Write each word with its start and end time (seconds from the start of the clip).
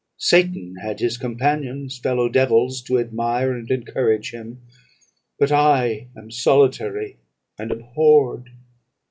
Satan 0.17 0.77
had 0.81 0.99
his 0.99 1.15
companions, 1.19 1.99
fellow 1.99 2.27
devils, 2.27 2.81
to 2.85 2.97
admire 2.97 3.53
and 3.55 3.69
encourage 3.69 4.31
him; 4.31 4.59
but 5.37 5.51
I 5.51 6.07
am 6.17 6.31
solitary 6.31 7.17
and 7.59 7.71
abhorred.' 7.71 8.49